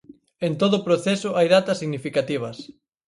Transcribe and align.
En 0.47 0.53
todo 0.61 0.85
proceso 0.87 1.29
hai 1.37 1.47
datas 1.55 1.79
significativas. 1.83 2.57